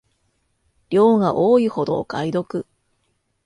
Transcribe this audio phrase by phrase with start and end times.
[0.89, 2.65] 量が多いほどお買い得